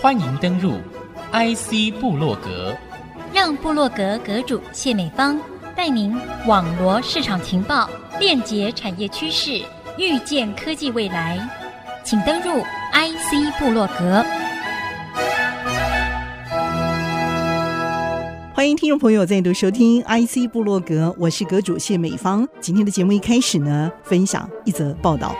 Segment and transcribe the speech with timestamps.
[0.00, 0.78] 欢迎登入
[1.32, 2.76] IC 部落格，
[3.32, 5.40] 让部落格阁主谢美芳
[5.74, 6.16] 带您
[6.46, 9.62] 网罗市场情报，链接产业趋势，
[9.98, 11.38] 预见科技未来。
[12.04, 12.62] 请登入
[12.92, 14.24] IC 部落格。
[18.54, 22.48] 欢迎听众朋友再度收听 IC 部落格，我是阁主谢美芳。
[22.60, 25.34] 今天的节目一开始呢，分享一则报道。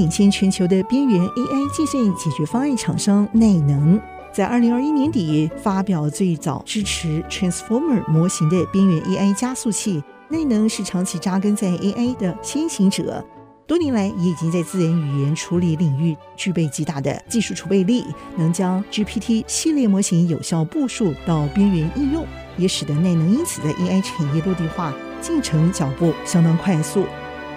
[0.00, 4.00] 领先全球的边缘 AI 计算解决方案厂商奈能，
[4.32, 10.02] 在二零二一年底发表最早支持 Transformer 模型的边缘 AI 加速器。
[10.30, 13.22] 奈能是长期扎根在 AI 的先行者，
[13.66, 18.06] 多年来也已经在自然语言处理领域具备极大的技术储备力，
[18.38, 22.26] 能将 GPT 系列模型有效部署到边缘应用，
[22.56, 27.04] 也使得奈能因此在 AI 产业落地化进程脚步相当快速。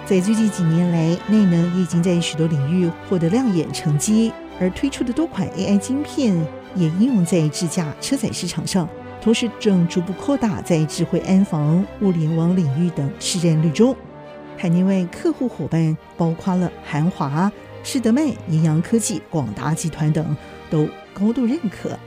[0.06, 6.36] 在最近几年来，内能已经在许多领域获得亮眼成绩，而推出的多款 AI 晶片
[6.76, 8.86] 也应用在智驾车载市场上，
[9.22, 13.96] 同时正逐步扩大在智慧安防、物联网领域等市占率中。
[14.58, 17.50] 海内外客户伙伴包括了韩华、
[17.82, 20.36] 士德曼、银阳科技、广达集团等，
[20.68, 21.98] 都高度认可。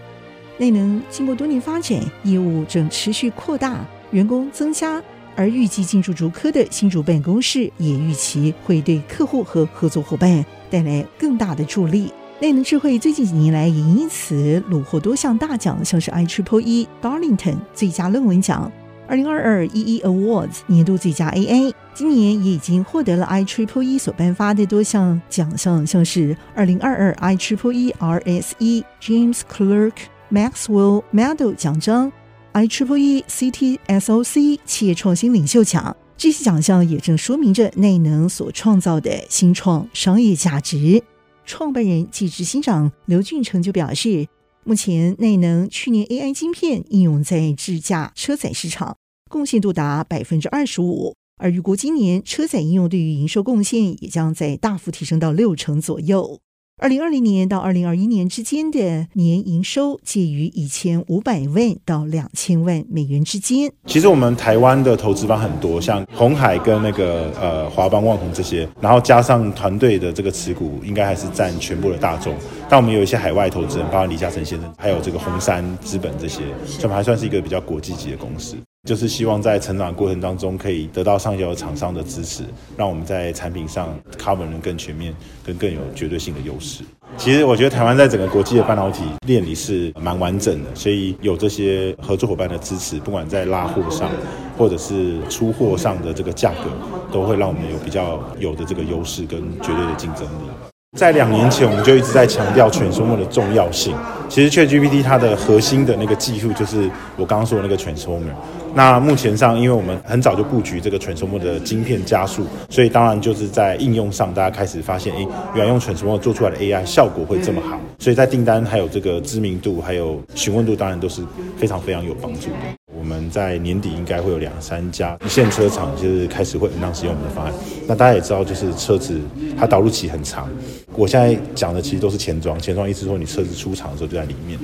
[0.59, 5.02] 内能经过多年发展，业务正持续扩大，员工增加。
[5.38, 12.11] 而预计进驻竹科的新竹办公室也预期会对客户和合作伙伴带来更大的助力。
[12.41, 18.71] 内能智慧最近几年来也因此虏获多项大奖，像是 IEEE Darlington 最佳论文奖、
[19.07, 29.94] 二零二二 EE Awards 年度最佳 AA 今年也已经获得了 IEEE 所颁发的多项奖项，像是二零二二 IEEE RSE James Clerk
[30.31, 32.12] Maxwell Medal 奖章。
[32.57, 41.03] IEEE CTSOC 企业创新领袖奖，这些奖项也正说明着内能所创造的新创商业价值。
[41.45, 44.28] 创办人暨执行长刘俊成就表示，
[44.63, 48.97] 目前内能去年 AI 晶片应用在智驾车载市场，
[49.29, 56.39] 贡献度达百分之二十五，而预估今年车载应用对于营收贡献也将在大幅提升到六成左右。
[56.79, 63.71] 二零二零年到二零二一年之间的年营收介于一千五百万到两千万美元之间。
[63.88, 72.35] 其实我们台湾的投资方很多，像红海跟那个呃华邦、旺宏这些，然后加上团队的这个持股，应该还是占全部的大众。
[72.69, 78.55] 但我们有一些海外投资人，包括李嘉诚先生，还有这个红杉资本这些，所以我们还算是一个比较国际级的公司。
[78.88, 82.44] 就是希望在成长过程当中，可以得到上游厂商的支持，
[82.78, 85.14] 让我们在产品上 cover 能更全面，
[85.46, 86.86] 跟更有绝对性的优势。
[87.18, 94.09] 其实我觉得台湾在整个国际的半导体链里是蛮完整的，所以有这些合作伙伴的支持，不管在拉货上，
[94.58, 96.69] 或者是出货上的这个价格，
[97.12, 100.50] 都会让我们有比较有的这个优势跟绝对的竞争力。
[100.98, 103.94] 在两年前，我们就一直在强调 Transformer 的重要性。
[104.30, 108.34] 其实 ChatGPT 它的核心的那个技术就是我刚刚说的那个 Transformer。
[108.77, 117.79] 那目前上，因为我们很早就布局这个纯石墨的晶片加速，所以当然就是在应用上，大家开始发现，哎，原来用纯石墨做出来的 AI 效果会这么好。
[117.97, 121.23] 所以在订单还有这个知名度，还有询问度，当然都是
[121.57, 122.55] 非常非常有帮助的。
[122.95, 127.53] 我们在年底应该会有两三家一线车厂，就是开始会能使用我们的方案。
[127.88, 129.19] 那大家也知道，就是车子
[129.57, 130.47] 它导入期很长。
[130.94, 134.59] 我现在讲的其实都是前装，前装意思说你车子出厂的时候就在里面。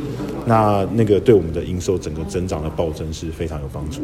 [0.46, 4.02] 那那个对我们的营收整个增长的暴增是非常有帮助。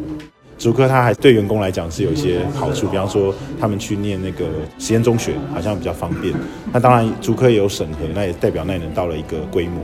[0.58, 4.46] 竹科它还对员工来讲是有一些好处，比方说他们去念那个
[4.78, 6.34] 实验中学好像比较方便。
[6.70, 9.80] 那当然竹科也有审核，那也代表那能到了一个规模。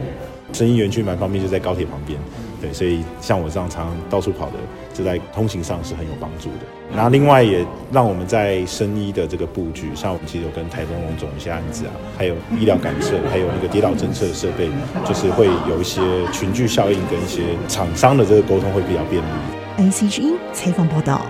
[0.57, 2.19] 生医园区蛮方便，就在高铁旁边。
[2.59, 4.55] 对，所以像我这样常常到处跑的，
[4.95, 6.65] 就在通行上是很有帮助的。
[6.95, 7.63] 然后另外也
[7.93, 14.71] 让我们在生医的这个布局，像我们其实有跟台东龙总一些案子啊，还有医疗感测，还有那个跌倒侦测设备，
[15.05, 16.01] 就是会有一些
[16.33, 19.91] 群聚效应跟一些厂商的这个沟通会比较便利。
[19.91, 21.21] IC 之音采访报道。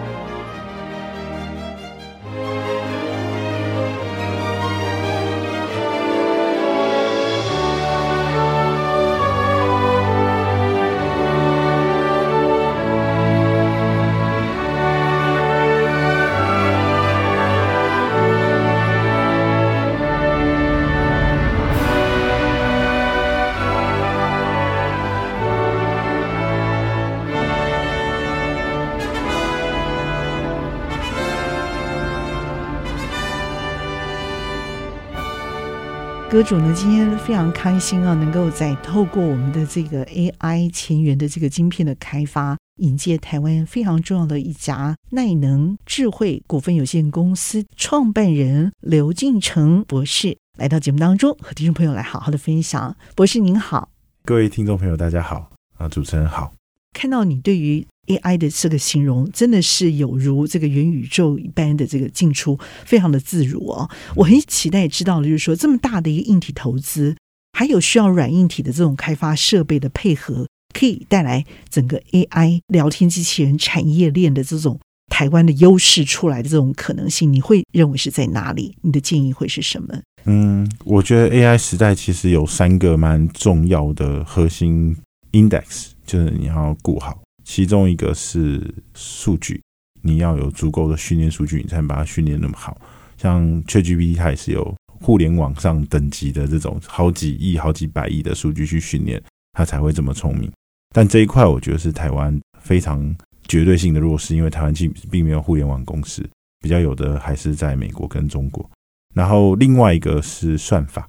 [36.37, 52.95] 阁主呢，今天非常开心啊，能够在透过我们的这个 AI 前缘的这个晶片的开发，引介台湾非常重要的一家耐能智慧股份有限公司创办人刘进成博士来到节目当中，和听众朋友来好好的分享。
[53.15, 53.89] 博士您好，
[54.23, 56.53] 各位听众朋友大家好啊，主持人好。
[56.93, 63.89] 看到你对于 AI 的这个形容，真的是有如这个元宇宙一般的这个进出，非常的自如哦。
[64.15, 67.17] 我很期待知道的就是说，这么大的一个硬体投资，
[67.53, 74.79] 还有需要软硬体的这种开发设备的配合，可以带来整个 AI 聊天机器人产业链的这种
[75.09, 78.77] 台湾的优势出来的这种可能性，你会认为是在哪里？
[78.83, 80.01] 你的建议会是什么？
[80.25, 84.97] 嗯，我觉得 AI 时代其实有三个蛮重要的核心
[85.33, 85.87] index。
[86.07, 88.61] 就是你要顾好，其中一个是
[88.93, 89.63] 数据，
[90.03, 92.77] 你要有足够的训练数据，你才能把它训练那么好。
[93.17, 99.23] 像 ChatGPT 它也是有互联网上等级的这种好几亿、好几百亿的数据去训练，
[99.53, 100.51] 它才会这么聪明。
[100.93, 103.15] 但这一块我觉得是台湾非常
[103.47, 106.29] 绝对性的弱势，因为台湾并并没有互联网公司，
[106.61, 108.69] 比较有的还是在美国跟中国。
[109.15, 111.09] 然后另外一个是算法，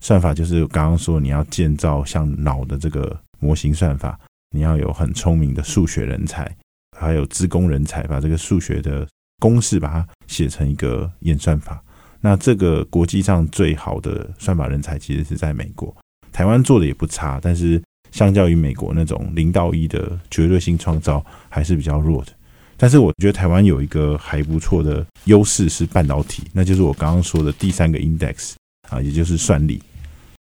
[0.00, 4.18] 算法就是刚刚说你要建造像脑的这个模型算法。
[4.50, 6.50] 你要有很聪明的数学人才，
[6.96, 9.06] 还有资工人才，把这个数学的
[9.38, 11.82] 公式把它写成一个演算法。
[12.20, 15.94] 那这个国际上最好的算法人才其实是在美国，
[16.32, 17.82] 台湾做的也不差，但是
[18.12, 22.32] 相较于美国那种零到一的绝对性创造还是比较弱的。
[22.76, 28.52] 但是我觉得台湾有一个还不错的优势是半导体，那就是我刚刚说的第三个 index
[28.88, 29.82] 啊，也就是算力。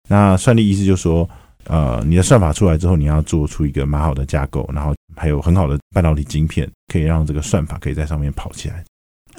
[0.09, 1.29] 那算力意思就是说。
[1.67, 8.85] 呃，你的算法出来之后，你要做出一个蛮好的架构，然后还有很好的半导体晶片，可以让这个算法可以在上面跑起来。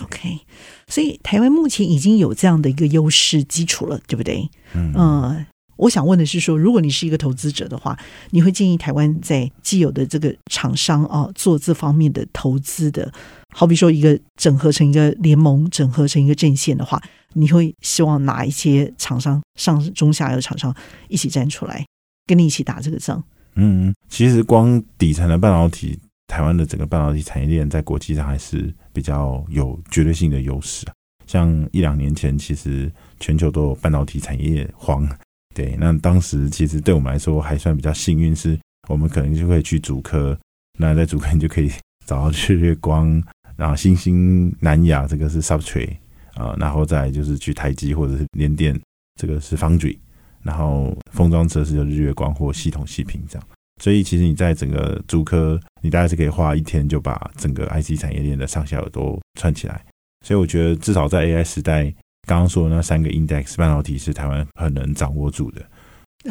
[0.01, 0.39] OK，
[0.87, 4.49] 所以台湾目前已经有这样的一个优势基础了，对不对？
[4.73, 7.95] 嗯，呃，我想问的是说，如果你是一个投资者的话，
[8.31, 13.11] 你会建议台湾在既有的这个厂商啊做这方面的投资的，
[13.53, 16.99] 好比说一个整合成一个联盟，整合成一个阵线的话，
[17.33, 20.75] 你会希望哪一些厂商上中下游厂商
[21.07, 21.85] 一起站出来？
[22.25, 23.23] 跟你一起打这个仗。
[23.55, 30.85] 嗯，其实光底层的半导体，台湾的整个半导体产业链在国际上还是比较有绝对性的优势。
[31.27, 35.07] 像一两年前，其实全球都有半导体产业荒，
[35.55, 38.59] 对，那当时其实对我们来说还算比较幸运，是
[38.89, 40.37] 我们可能就会去主科，
[40.77, 41.71] 那在主科你就可以
[42.05, 43.21] 找到日月光，
[43.55, 45.95] 然后新兴南亚这个是 substrate
[46.33, 48.77] 啊，然后再就是去台积或者是联电，
[49.19, 49.97] 这个是 foundry。
[50.43, 53.47] 然后封装测试就日月光或系统细品这样，
[53.81, 59.83] 所以其实你在整个租科，你大概是可以花一天就把整个 IC 产业链的上下游都串起来。
[60.25, 61.83] 所以我觉得至少在 AI 时代，
[62.27, 65.61] 刚刚说的那三个 index 半导体是台湾很能掌握住的。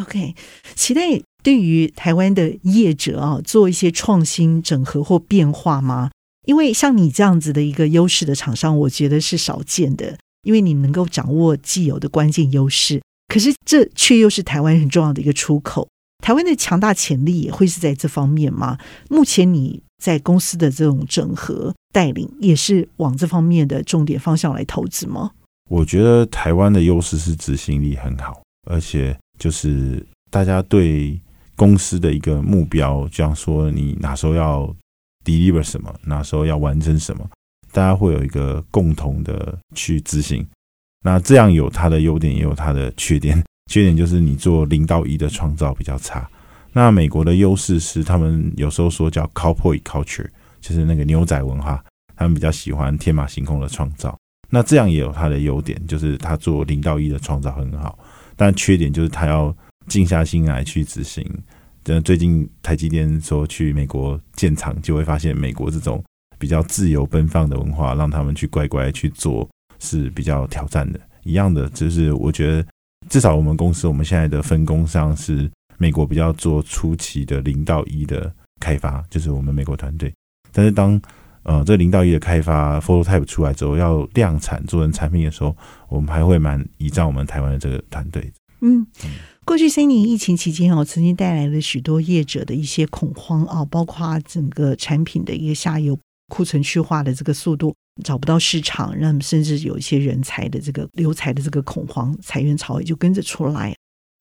[0.00, 0.34] OK，
[0.74, 1.02] 期待
[1.42, 6.10] 对于台湾的业者啊做一些创新整合或变化吗？
[6.46, 13.02] 因为像你这样子的一个优势的厂商，我觉得是少见的，因为你能够掌握既有的关键优势。
[13.32, 15.88] 可是，这却又是台湾很重要的一个出口。
[16.22, 18.76] 台湾的强大潜力也会是在这方面吗？
[19.08, 25.30] 目前你在公司的这种整合带领，也是往这方面的重点方向来投资吗？
[25.70, 31.18] 我觉得台湾的优势是执行力很好，而且就是大家对
[31.56, 34.76] 公司的一个目标，就像说你哪时候要
[35.24, 37.26] deliver 什么，哪时候要完成什么，
[37.72, 40.46] 大家会有一个共同的去执行。
[41.02, 43.42] 那这样有它的优点，也有它的缺点。
[43.70, 46.28] 缺点就是你做零到一的创造比较差。
[46.72, 50.26] 那美国的优势是，他们有时候说叫 cowboy culture，
[50.60, 51.82] 就是那个牛仔文化，
[52.16, 54.16] 他们比较喜欢天马行空的创造。
[54.50, 57.98] 那这样也有它的优点，就是他做零到一的创造很好。
[58.36, 59.54] 但缺点就是他要
[59.86, 61.26] 静下心来去执行。
[62.04, 66.02] 最近台积电说去美国建厂，就会发现美国这种
[66.38, 69.48] 比较自由奔放的文化，让他们去乖乖去做。
[69.82, 72.64] 是比较挑战的，一样的，就是我觉得
[73.10, 80.14] 至少我们公司我们现在的分工上是美国比较做初期的零到一的开发，就是我们美国团队。
[80.52, 81.00] 但是当
[81.42, 85.56] 呃这零到一的开发 prototype 出来之后，要量产做成产品的时候，
[85.88, 88.32] 我们还会蛮依仗我们台湾的这个团队。
[88.60, 88.86] 嗯，
[89.44, 95.98] 过去三年疫情期间哦，曾经带来了许多业者的一些恐慌啊，包括整个产品的一个下游
[96.28, 97.74] 库存去化的这个速度。
[98.02, 103.74] 找不到市场，让甚至有一些人才的这个留才的这个恐慌，裁员潮也就跟着出来。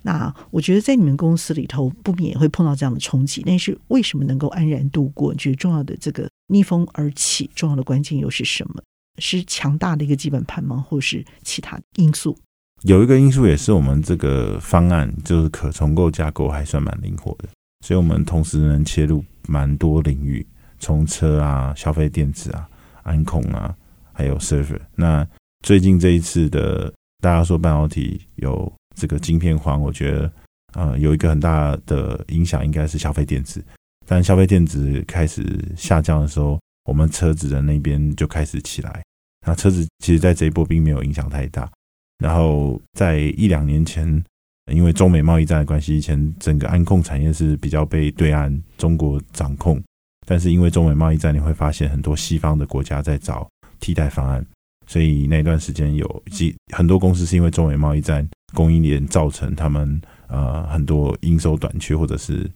[0.04, 3.44] 那我觉得在你们公司里头，不免也会碰到这样的冲击。
[3.46, 5.32] 但是为什么能够安然度过？
[5.32, 8.82] 你觉得重要的这个逆风而起，重要的关键又是什么？
[9.20, 10.84] 是强大的一个基本盘吗？
[10.90, 12.36] 或是其他因素？
[12.84, 17.48] 有一个因素也是我们这个方案就是可重构架构还算蛮灵活的，
[17.86, 20.44] 所以我们同时能切入蛮多领域，
[20.80, 22.68] 从车啊、消费电子啊、
[23.04, 23.76] 安控啊，
[24.14, 24.80] 还有 server。
[24.96, 25.28] 那
[25.66, 26.92] 最近这一次的
[27.22, 30.32] 大家说半导体有这个晶片荒，我觉得
[30.74, 33.64] 呃有一个很大的影响应该是消费电子。
[34.08, 35.44] 但消费电子开始
[35.78, 39.02] 下降的时候，我们车子的那边就开始起来。
[39.46, 41.70] 那车子其实在这一波并没有影响太大。
[42.18, 44.24] 然后在一两年前，
[44.72, 49.82] 因为中美贸易战的关系，以前整个安控产业是比较被对岸中国掌控。
[50.26, 53.48] 但是因为中美贸易战，你会发现很多西方的国家在找
[53.80, 54.46] 替代方案，
[54.88, 62.50] 所以那段时间有几很多公司是因为中美贸易战供应链造成他们呃很多营收短缺，或者是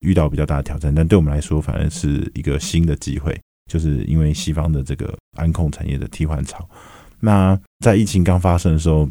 [0.00, 0.94] 遇到比较大的挑战。
[0.94, 3.38] 但对我们来说，反而是一个新的机会，
[3.70, 6.68] 就是因为西方的这个安控产业的替换潮。
[7.20, 9.08] 那在疫情刚发生的时候，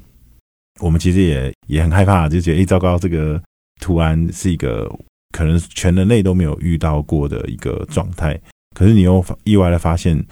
[0.80, 3.42] 我们其实也也很害怕，就觉得哎，糟糕，这个
[3.82, 4.90] 突然是一个
[5.38, 8.40] 可能全人类都没有遇到过的一个状态。
[8.76, 10.26] 可是你又意外的发现，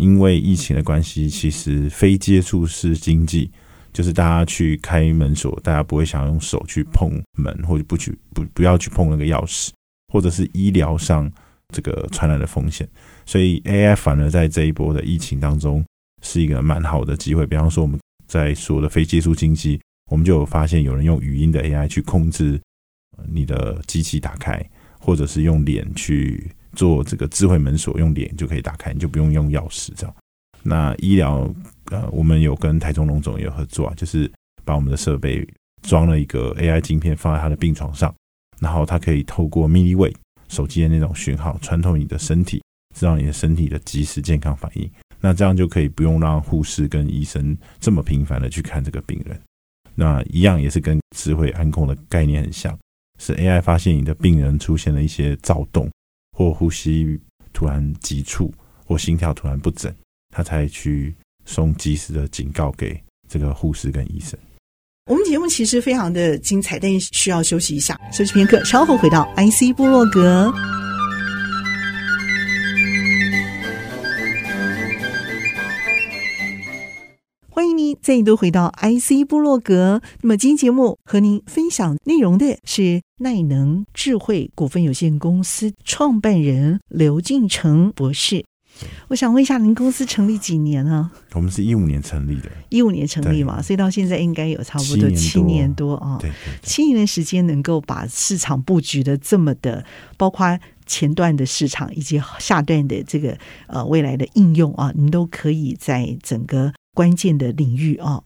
[0.00, 3.50] 因为疫情的关系，其实非接触式经济，
[3.92, 9.68] 就是大家去开门锁，大家不会想用手去碰门，或者不去不不要去碰那个钥匙，
[10.12, 11.30] 或者是医疗上
[11.74, 12.88] 这个传染的风险。
[13.26, 15.84] 所以 AI 反而在这一波的疫情当中。
[16.20, 22.60] 是一个蛮好的机会，比方说我们在说的非接触经济，我们就有发现有人用语音的 AI 去控制
[23.26, 24.62] 你的机器打开，
[25.00, 30.14] 或者是用脸去做这个智慧门锁，用脸就可以打开，你就不用用钥匙这样。
[30.62, 31.48] 那医疗
[31.90, 34.30] 呃，我们有跟台中龙总有合作啊，就是
[34.64, 35.46] 把我们的设备
[35.82, 38.14] 装了一个 AI 晶片放在他的病床上，
[38.60, 40.16] 然后它可以透过 mini w a y
[40.48, 42.62] 手机的那种讯号穿透你的身体，
[42.94, 44.90] 知道你的身体的即时健康反应。
[45.20, 49.40] 那这样就可以不用让护士跟医生这么频繁的去看这个病人。
[49.94, 52.78] 那一样也是跟智慧安控的概念很像，
[53.18, 55.90] 是 AI 发现你的病人出现了一些躁动，
[56.36, 57.20] 或呼吸
[57.52, 58.52] 突然急促，
[58.86, 59.94] 或心跳突然不整，
[60.30, 62.98] 他才去送及时的警告给
[63.28, 64.38] 这个护士跟医生。
[65.10, 70.52] 我们节目其实非常的精彩，但需要休息一下，休息片刻，稍后回到 IC 部落格。
[78.00, 88.44] 再度回到 IC 部落格，那么今天节目和您分享内容的是耐能智慧股份有限公司创办人刘进成博士。
[89.08, 91.10] 我想问一下，您公司成立几年呢？
[91.34, 96.16] 我们是一五年成立的，一五年成立嘛，所以到现在应该有差不多七年多啊。
[96.20, 96.30] 对，
[96.62, 99.84] 七年的时间能够把市场布局的这么的，
[100.16, 103.36] 包括前段的市场以及下段的这个
[103.66, 106.72] 呃未来的应用啊，您都可以在整个。
[106.98, 108.20] 关键的领域啊，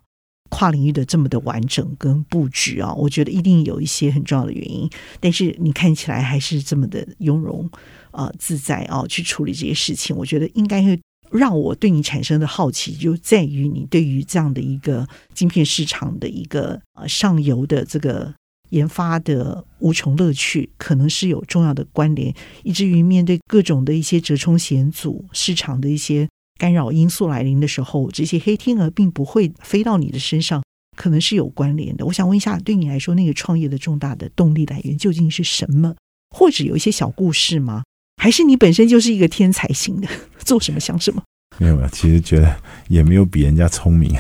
[0.49, 4.89] 跨领域的这么的完整跟布局啊，我觉得一定有一些很重要的原因。
[5.21, 7.71] 但是你看起来还是这么的雍容
[8.13, 10.99] 啊自在啊，去处理这些事情，我觉得应该会
[11.31, 18.33] 让我对你产生的好奇，就在于你对于这样的一个晶片市场的一个呃上游的这个
[18.71, 26.27] 研发的无穷乐趣，可能是有重要的关联，以至于面对各种的一些折冲险阻，市场的一些。
[26.63, 30.63] 干扰因素来临的时候，这些黑天鹅并不会飞到你的身上，
[30.97, 32.07] 可能是有关联的。
[32.07, 35.93] 我想问一下，对你来说，那个创业的重大的动力来源究竟是什么？
[36.31, 37.83] 或者有一些小故事吗？
[38.23, 40.07] 还是你本身就是一个天才型的，
[40.39, 41.21] 做什么想什么？
[41.59, 44.15] 没有没有，其实觉得也没有比人家聪明，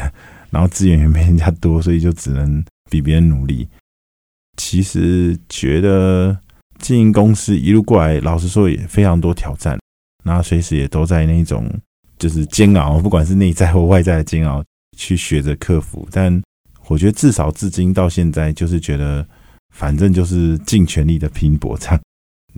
[0.50, 3.68] 然后资源也没人家多，所以就只能比别人努力。
[4.56, 6.36] 其实觉得
[6.80, 9.78] 经营公司一路过来，老实说也非常多挑战，
[10.24, 11.70] 然后随时也都在那种。
[12.22, 14.62] 就是煎熬，不管是内在或外在的煎熬，
[14.96, 16.06] 去学着克服。
[16.12, 16.40] 但
[16.86, 19.26] 我觉得至少至今到现在，就是觉得
[19.74, 22.00] 反正就是尽全力的拼搏这样。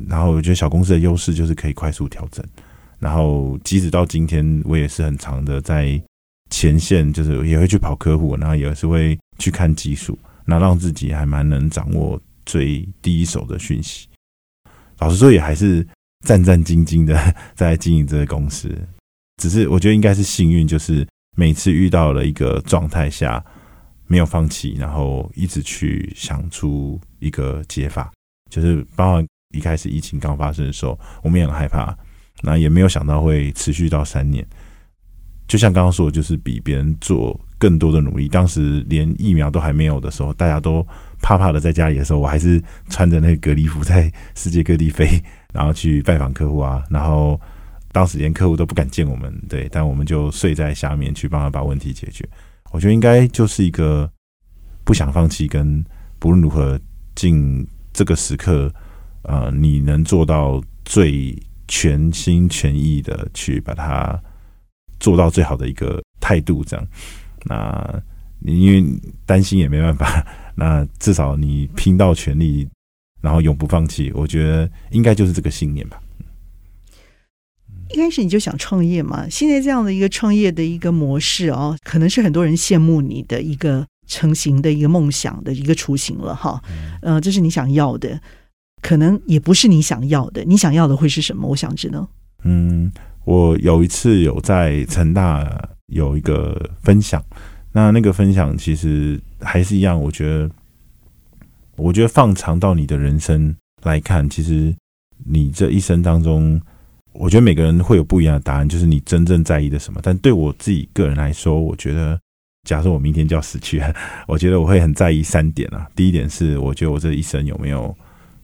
[0.06, 2.44] 然后我觉得小公司的优势就是可以快速调整。
[2.98, 5.98] 然后即使到今天，我也是很常的在
[6.50, 14.06] 前线，就是也会去跑客户，然后也是会去看技术，那让自己还蛮能掌握最第一手的讯息。
[14.98, 15.86] 老实说，也还是
[16.26, 18.70] 战战兢兢的在经营这个公司。
[19.36, 23.44] 只是我觉得应该是幸运，就是每次遇到了一个状态下
[24.06, 28.12] 没有放弃，然后一直去想出一个解法。
[28.48, 31.96] 就是包括一开始疫情刚发生的时候，我们也很害怕，
[32.42, 34.46] 那也没有想到会持续到三年。
[35.48, 38.28] 就像刚刚说的，就是比别人做更多的努力。
[38.28, 40.86] 当时连疫苗都还没有的时候，大家都
[41.20, 45.20] 怕怕的在家里的时候，我还是穿着那个隔离服在世界各地飞，
[45.52, 47.40] 然后去拜访客户啊，然后。
[47.94, 52.28] 当时连客户都不敢见我们，对，但我们就睡在下面去帮他把问题解决。
[52.72, 54.10] 我觉得应该就是一个
[54.82, 55.84] 不想放弃，跟
[56.18, 56.76] 不论如何
[57.14, 58.68] 尽这个时刻，
[59.22, 64.20] 呃，你能做到最全心全意的去把它
[64.98, 66.84] 做到最好的一个态度，这样。
[67.44, 68.02] 那
[68.40, 68.84] 因为
[69.24, 72.68] 担心也没办法，那至少你拼到全力，
[73.20, 74.10] 然后永不放弃。
[74.16, 76.00] 我觉得应该就是这个信念吧。
[77.94, 79.28] 一开始你就想创业嘛？
[79.30, 86.60] 现在这样的一个创业的一个模式哦，可能是很多人羡慕你的一个成型的一个梦想的一个雏形了哈。
[87.02, 88.20] 呃，这是你想要的，
[88.82, 90.42] 可能也不是你想要的。
[90.42, 91.46] 你想要的会是什么？
[91.46, 92.08] 我想知道。
[92.42, 92.90] 嗯，
[93.24, 97.24] 我有一次有在成大有一个分享，
[97.70, 99.96] 那那个分享其实还是一样。
[100.00, 100.50] 我觉得，
[101.76, 104.74] 我觉得放长到你的人生来看，其实
[105.24, 106.60] 你这一生当中。
[107.14, 110.00] 我觉得每个人会有不一样的答案，就是你真正在意的什么。
[110.02, 112.18] 但对我自己个人来说，我觉得，
[112.66, 113.80] 假设我明天就要死去，
[114.26, 115.88] 我觉得我会很在意三点啊。
[115.94, 117.96] 第一点是，我觉得我这一生有没有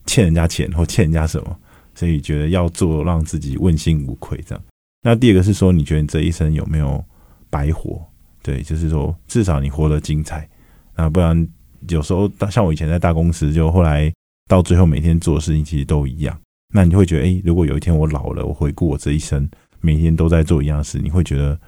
[0.07, 1.59] 欠人家钱或欠人家什么，
[1.95, 4.65] 所以觉得要做让自己问心无愧这样。
[5.03, 7.05] 那第二个是说，你觉得你这一生有没有
[7.49, 8.01] 白活？
[8.43, 10.49] 对，就是说至少你活得精彩。
[10.97, 11.49] 那不然
[11.89, 14.13] 有时候，像我以前在大公司，就后来
[14.49, 16.39] 到最后每天做的事情其实都一样。
[16.71, 19.49] 那你就会觉得，哎，如果有一天我老了，我回顾我这一生，
[19.81, 21.59] 每天都在做一样的事，你会觉得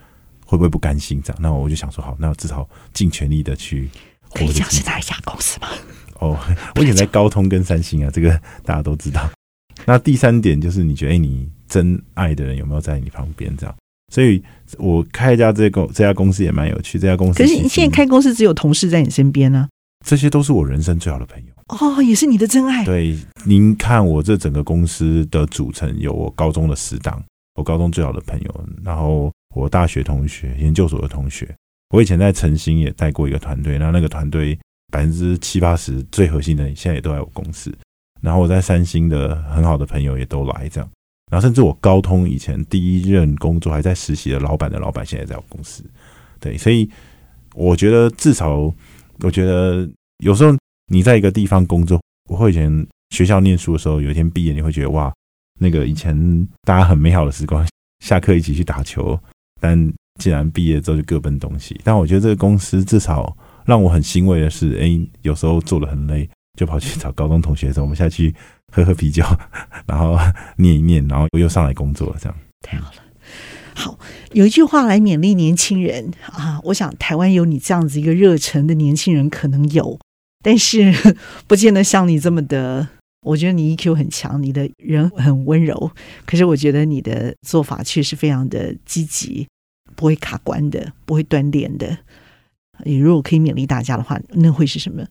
[0.47, 1.21] 会不会不甘心？
[1.23, 3.88] 这样，那我就想说，好，那我至少尽全力的去。
[4.35, 5.68] 可以讲是哪一家公司吗？
[6.21, 6.38] 哦，
[6.76, 8.30] 我以前在高通跟三星啊，这个
[8.64, 9.28] 大家都知道。
[9.85, 13.54] 那第三点就是，你觉得，哎，你真爱的人有没有在你旁边？
[13.56, 13.75] 这样，
[14.11, 14.42] 所以
[14.78, 16.99] 我开一家这个这家公司也蛮有趣。
[16.99, 19.68] 这家公司，可是你现在开公司只有同事在你身边呢？
[20.06, 21.51] 这些都是我人生最好的朋友。
[21.69, 22.85] 哦，也是你的真爱。
[22.85, 27.23] 对，您看我这整个公司的组成，有我高中的死党，
[27.54, 31.54] 我高中最好的朋友，然后我大学同学、研究所的同学。
[31.95, 34.59] 我以前在晨星也带过一个团队，那那个团队
[34.90, 37.73] 百分之七八十最核心的，现在也都在我公司。
[38.21, 40.91] 然后我在三星的很好的朋友也都来这样，
[41.30, 45.84] 然后甚至我高通以前第一任工作还在实习的老板的老板，现在在我公司。
[46.39, 46.89] 对，所以
[47.54, 48.73] 我觉得至少，
[49.21, 50.56] 我觉得有时候。
[50.93, 55.11] 你在一个地方工作，我会以前学校念书的时候，有一天毕业，你会觉得哇，
[55.59, 57.67] 那个以前大家很美好的时光，
[58.05, 59.19] 下课一起去打球，
[59.59, 61.81] 但既然毕业之后就各奔东西。
[61.83, 66.28] 但我觉得这个公司至少让我很欣慰的是， 哎，有时候做得很累，
[66.59, 68.35] 就跑去找高中同学说，我们下去
[68.71, 69.25] 喝喝啤酒，
[69.87, 70.19] 然后
[70.59, 72.99] 念一念，然后又上来工作，这样太好了。
[73.75, 73.99] 好，
[74.33, 79.99] 有一句话来勉励年轻人啊，我想台湾有你这样子一个热忱的年轻人可能有。
[80.43, 80.93] 但是
[81.47, 82.89] 不见得像你这么的，
[83.23, 85.91] 我觉得你 EQ 很强，你的人很温柔。
[86.26, 89.47] 可是我觉得你的做法确实非常的积极，
[89.95, 91.97] 不会卡关的，不会断链的。
[92.85, 95.07] 你如果可以勉励大家的话，那会是什么？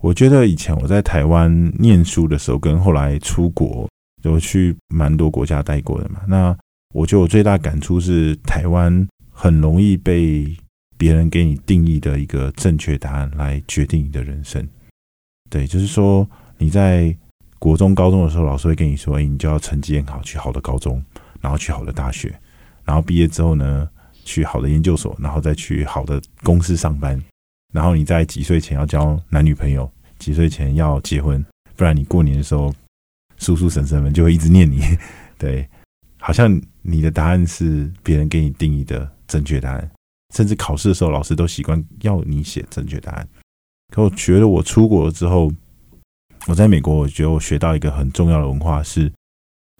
[0.00, 3.86] 我觉得以前我在台湾念书的时候，跟后来出国，
[4.22, 6.22] 有去蛮多国家待过的嘛。
[6.26, 6.56] 那
[6.94, 10.56] 我觉得我最大感触是，台湾很容易被。
[10.98, 14.66] 别人给你定义的一个正确答案来决定你的人生，
[15.50, 16.28] 对，就是说
[16.58, 17.14] 你在
[17.58, 21.02] 国中、高中的时候，老师会跟你说：“哎，你就要成绩很好，去好的高中，
[21.40, 22.34] 然后去好的大学，
[22.84, 23.88] 然后毕业之后呢，
[24.24, 27.20] 去好的研究所，然后再去好的公司上班，
[27.72, 31.44] 然后你在几岁前要交男女朋友，几岁前要结婚，
[31.76, 32.74] 不然你过年的时候，
[33.38, 34.80] 叔叔婶婶们就会一直念你。
[35.38, 35.66] 对，
[36.18, 39.90] 好像你的答案是别人给你定义的正确答案。”
[40.34, 43.28] 甚至考试的时候，老师都习惯要你写正确答案。
[43.92, 45.52] 可我觉得我出国了之后，
[46.46, 49.12] 我在美国，我觉得我学到一个很重要的文化是：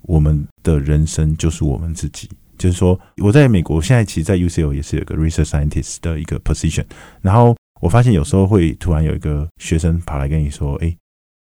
[0.02, 2.30] 我们的人生就是我们自己。
[2.56, 6.86] 就是说，我在美国现在其实，在 UCL 也是有个 research scientist 的一个 position。
[7.20, 10.96] 然后我发现有时候会突然有一个学生跑来跟你说：“哎，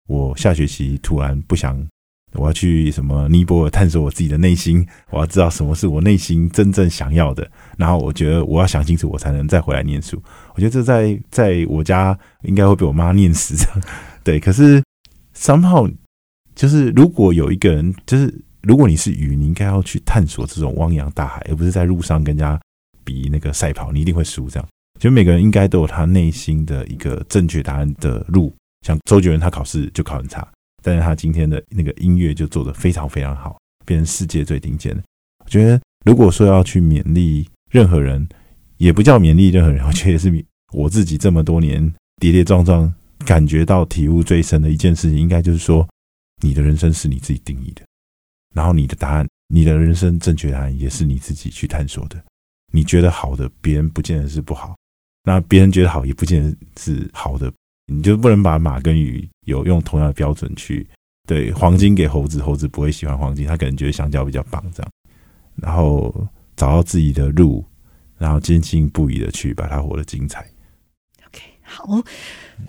[0.08, 1.86] 我下学期突然不想。”
[2.34, 7.50] 我要去什么尼泊尔探索我自己的内心，我要知道什么是我内心真正想要的。
[7.78, 10.22] 然后我觉得我要想清楚，我才能再回来念书。
[10.56, 13.56] 我觉得这在在我家应该会被我妈念死。
[14.24, 14.82] 对，可是
[15.36, 15.92] somehow
[16.56, 22.60] 就是如果有一个人，就是如果你是鱼，你应该要去探索这种汪洋大海，而不是在路上跟人家
[23.04, 24.50] 比那个赛跑，你一定会输。
[24.50, 24.68] 这样，
[25.00, 28.54] 就每个人应该都有他内心的一个正确答案的路。
[28.86, 30.48] 像周杰伦，他考试就考很差。
[30.82, 35.04] 但是他今天的那个音乐就做得非常非常好，变成世界最顶尖的。
[35.44, 38.28] 我觉得，如果说要去勉励任何人，
[38.78, 42.92] 也不叫勉励任何人，我觉得也是我自己这么多年跌跌撞撞，
[43.26, 45.88] 感觉到体悟最深的一件事情，应该就是说，
[46.42, 47.84] 你的人生是你自己定义的，
[48.56, 52.24] 然后你的答案，你的人生正确答案也是你自己去探索的。
[52.74, 54.74] 你觉得好的，别人不见得是不好；
[55.24, 57.52] 那别人觉得好，也不见得是好的。
[57.92, 60.88] 你就不能把马跟鱼有用同样的标准去
[61.28, 64.92] 对黄金给猴子，猴子不会喜欢黄金，他可能觉得香蕉比较棒这样。
[65.56, 67.64] 然后找到自己的路，
[68.18, 70.42] 然后坚信不疑的去把它活得精彩。
[71.28, 72.02] OK，好，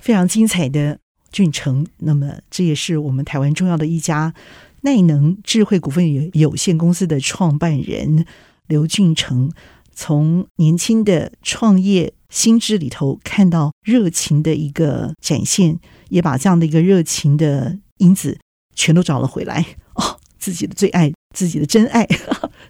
[0.00, 0.98] 非常精彩的
[1.30, 1.86] 俊成。
[1.98, 4.34] 那么这也是我们台湾重要的一家
[4.82, 8.26] 耐能智慧股份有有限公司的创办人
[8.66, 9.50] 刘俊成，
[9.92, 18.38] 从年轻的创业心智里头看到热情的一个展现，也把这样的一个热情的因子
[18.74, 19.64] 全都找了回来。
[19.94, 22.08] 哦，自己的最爱，自己的真爱。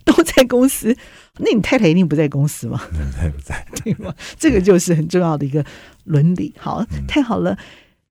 [0.04, 0.94] 都在公司，
[1.38, 2.80] 那你太太一定不在公司吗？
[3.16, 4.12] 太不在， 对吗？
[4.36, 5.64] 这个就是很重要的一个
[6.04, 6.52] 伦理。
[6.58, 7.56] 好，太好了，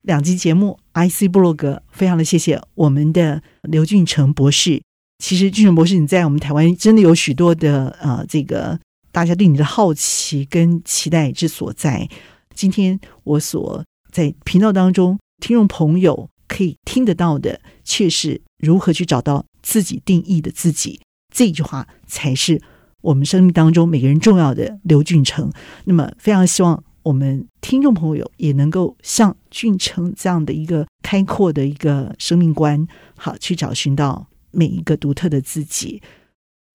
[0.03, 4.81] 两集节目，IC 布洛格，非常的谢谢我们的刘俊成博士。
[5.21, 8.79] 其实俊成博士，你在我们台湾真的有许多的呃，这个
[9.11, 12.07] 大家对你的好奇跟期待之所在。
[12.53, 20.99] 今天我所在频道当中，听众朋友可以听得到的，却是如何去找到自己定义的自己。
[21.33, 22.61] 这句话才是
[23.01, 25.51] 我们生命当中每个人重要的刘俊成。
[25.85, 32.85] 那么，非常希望我们听众朋友也能够像俊成这样的一个开阔的一个生命观，
[33.17, 36.01] 好去找寻到每一个独特的自己。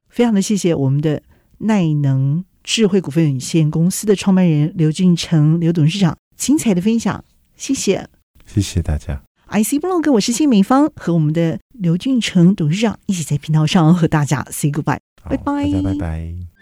[0.08, 1.22] 非常的谢谢我们的
[1.58, 7.24] 耐能智慧股份有限公司的创办人刘俊成刘董事长精彩的分享，
[7.56, 8.06] 谢谢，
[8.44, 9.22] 谢谢大家。
[9.48, 16.55] IC blog，，我是谢美芳，和我们的刘俊成董事长一起在频道上和大家 say goodbye，拜拜，拜拜。